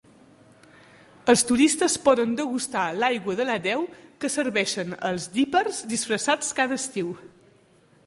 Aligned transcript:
Els 1.33 1.43
turistes 1.49 1.97
poden 2.07 2.33
degustar 2.41 2.87
l'aigua 3.03 3.37
de 3.41 3.47
la 3.51 3.59
deu 3.69 3.87
que 4.25 4.33
serveixen 4.39 4.99
els 5.13 5.31
"Dippers" 5.39 5.87
disfressats 5.97 6.53
cada 6.63 6.85
estiu. 6.85 7.17